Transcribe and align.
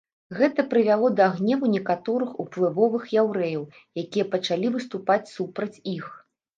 Гэта 0.37 0.63
прывяло 0.71 1.11
да 1.19 1.27
гневу 1.35 1.69
некаторых 1.75 2.31
уплывовых 2.45 3.07
яўрэяў, 3.27 3.63
якія 4.07 4.25
пачалі 4.35 4.67
выступаць 4.81 5.25
супраць 5.39 5.75
іх. 5.99 6.15